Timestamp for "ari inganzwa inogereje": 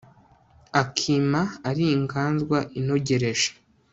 1.69-3.49